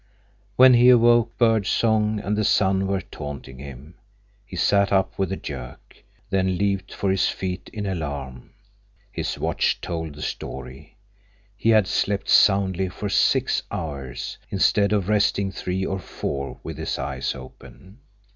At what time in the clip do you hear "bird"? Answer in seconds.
1.37-1.67